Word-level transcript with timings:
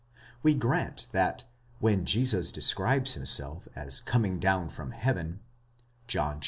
We 0.41 0.55
grant 0.55 1.09
that 1.11 1.43
when 1.77 2.05
Jesus 2.05 2.51
de 2.51 2.59
scribes 2.61 3.13
himself 3.13 3.67
as 3.75 4.01
coming 4.01 4.39
down 4.39 4.69
from 4.69 4.93
heaven 4.93 5.41
(John 6.07 6.37
iii. 6.37 6.39